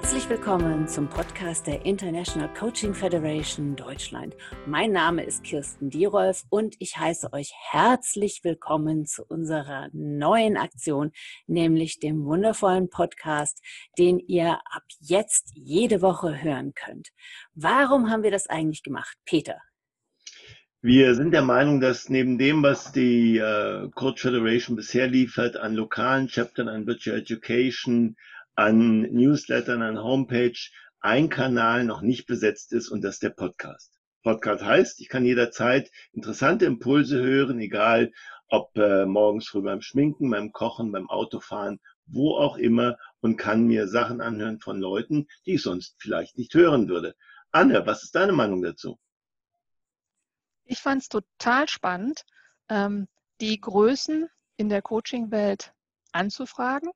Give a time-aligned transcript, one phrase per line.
[0.00, 4.36] Herzlich willkommen zum Podcast der International Coaching Federation Deutschland.
[4.64, 11.10] Mein Name ist Kirsten Dierolf und ich heiße euch herzlich willkommen zu unserer neuen Aktion,
[11.48, 13.60] nämlich dem wundervollen Podcast,
[13.98, 17.08] den ihr ab jetzt jede Woche hören könnt.
[17.56, 19.16] Warum haben wir das eigentlich gemacht?
[19.24, 19.58] Peter.
[20.80, 25.74] Wir sind der Meinung, dass neben dem, was die äh, Coach Federation bisher liefert, an
[25.74, 28.14] lokalen Chaptern, an Virtual Education,
[28.58, 30.58] an Newslettern, an Homepage
[30.98, 33.96] ein Kanal noch nicht besetzt ist und das ist der Podcast.
[34.24, 38.10] Podcast heißt, ich kann jederzeit interessante Impulse hören, egal
[38.48, 43.64] ob äh, morgens früh beim Schminken, beim Kochen, beim Autofahren, wo auch immer und kann
[43.68, 47.14] mir Sachen anhören von Leuten, die ich sonst vielleicht nicht hören würde.
[47.52, 48.98] Anne, was ist deine Meinung dazu?
[50.64, 52.24] Ich fand es total spannend,
[52.68, 53.06] ähm,
[53.40, 55.72] die Größen in der Coaching-Welt
[56.10, 56.90] anzufragen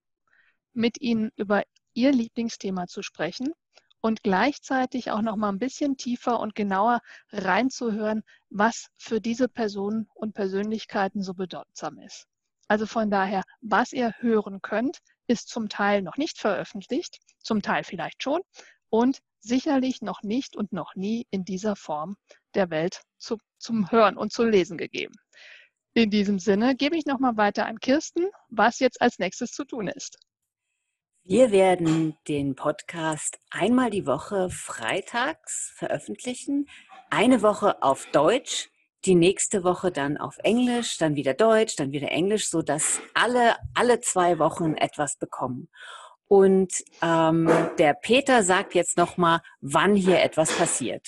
[0.75, 1.63] mit Ihnen über
[1.95, 3.53] Ihr Lieblingsthema zu sprechen
[4.01, 10.09] und gleichzeitig auch noch mal ein bisschen tiefer und genauer reinzuhören, was für diese Personen
[10.15, 12.27] und Persönlichkeiten so bedeutsam ist.
[12.69, 17.85] Also von daher, was ihr hören könnt, ist zum Teil noch nicht veröffentlicht, zum Teil
[17.85, 18.41] vielleicht schon
[18.89, 22.17] und sicherlich noch nicht und noch nie in dieser Form
[22.55, 25.15] der Welt zu, zum Hören und zu lesen gegeben.
[25.95, 29.89] In diesem Sinne gebe ich nochmal weiter an Kirsten, was jetzt als nächstes zu tun
[29.89, 30.19] ist.
[31.25, 36.69] Wir werden den Podcast einmal die Woche freitags veröffentlichen,
[37.11, 38.71] eine Woche auf Deutsch,
[39.05, 43.55] die nächste Woche dann auf Englisch, dann wieder Deutsch, dann wieder Englisch, so dass alle
[43.73, 45.69] alle zwei Wochen etwas bekommen.
[46.27, 51.07] Und ähm, der Peter sagt jetzt noch mal, wann hier etwas passiert.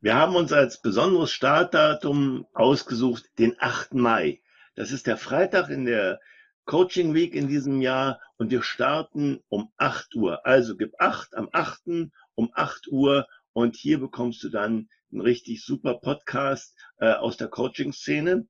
[0.00, 3.92] Wir haben uns als besonderes Startdatum ausgesucht den 8.
[3.92, 4.40] Mai.
[4.76, 6.20] Das ist der Freitag in der
[6.64, 10.44] Coaching Week in diesem Jahr und wir starten um 8 Uhr.
[10.44, 12.10] Also gib 8 am 8.
[12.34, 17.46] um 8 Uhr und hier bekommst du dann einen richtig super Podcast äh, aus der
[17.46, 18.48] Coaching-Szene,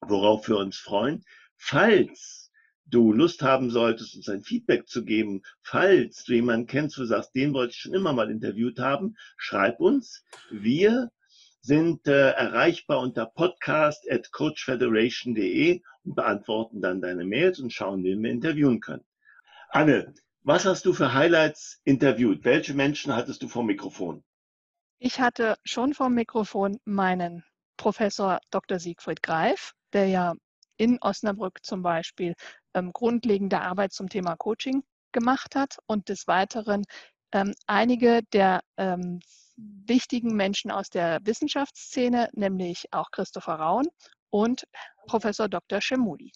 [0.00, 1.22] worauf wir uns freuen.
[1.56, 2.50] Falls
[2.84, 7.06] du Lust haben solltest, uns ein Feedback zu geben, falls du jemanden kennst, wo du
[7.06, 10.24] sagst, den wollte ich schon immer mal interviewt haben, schreib uns.
[10.50, 11.12] Wir
[11.60, 18.20] sind äh, erreichbar unter podcast at coachfederation.de und beantworten dann deine Mails und schauen, wen
[18.20, 19.04] wir interviewen können.
[19.74, 20.12] Anne,
[20.42, 22.44] was hast du für Highlights interviewt?
[22.44, 24.22] Welche Menschen hattest du vor Mikrofon?
[24.98, 27.42] Ich hatte schon vor Mikrofon meinen
[27.78, 28.78] Professor Dr.
[28.78, 30.34] Siegfried Greif, der ja
[30.76, 32.34] in Osnabrück zum Beispiel
[32.74, 36.84] ähm, grundlegende Arbeit zum Thema Coaching gemacht hat und des Weiteren
[37.32, 39.20] ähm, einige der ähm,
[39.56, 43.86] wichtigen Menschen aus der Wissenschaftsszene, nämlich auch Christopher Raun
[44.28, 44.66] und
[45.06, 45.80] Professor Dr.
[45.80, 46.30] Shemudi.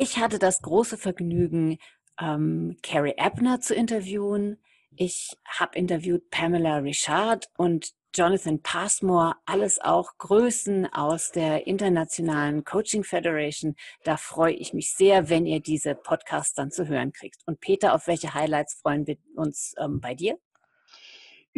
[0.00, 1.76] Ich hatte das große Vergnügen,
[2.20, 4.58] ähm, Carrie Ebner zu interviewen.
[4.96, 13.04] Ich habe interviewt Pamela Richard und Jonathan Passmore, alles auch Größen aus der internationalen Coaching
[13.04, 13.76] Federation.
[14.02, 17.42] Da freue ich mich sehr, wenn ihr diese Podcasts dann zu hören kriegt.
[17.46, 20.38] Und Peter, auf welche Highlights freuen wir uns ähm, bei dir?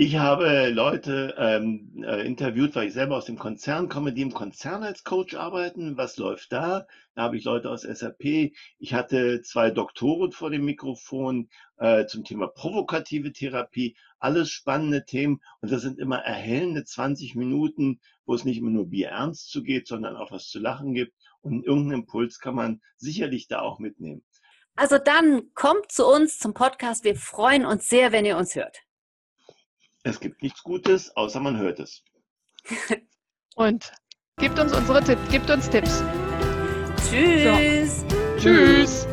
[0.03, 4.33] Ich habe Leute ähm, äh, interviewt, weil ich selber aus dem Konzern komme, die im
[4.33, 5.99] Konzern als Coach arbeiten.
[5.99, 6.87] Was läuft da?
[7.15, 8.55] Da habe ich Leute aus SAP.
[8.79, 13.95] Ich hatte zwei Doktoren vor dem Mikrofon äh, zum Thema provokative Therapie.
[14.19, 15.43] Alles spannende Themen.
[15.61, 19.87] Und das sind immer erhellende 20 Minuten, wo es nicht immer nur Bier ernst zugeht,
[19.87, 21.13] sondern auch was zu lachen gibt.
[21.43, 24.25] Und irgendeinen Impuls kann man sicherlich da auch mitnehmen.
[24.77, 27.05] Also dann kommt zu uns zum Podcast.
[27.05, 28.79] Wir freuen uns sehr, wenn ihr uns hört.
[30.03, 32.03] Es gibt nichts Gutes, außer man hört es.
[33.57, 33.93] Und
[34.39, 36.03] gibt uns unsere Tipps, gibt uns Tipps.
[37.09, 38.01] Tschüss.
[38.01, 38.07] So.
[38.39, 39.07] Tschüss.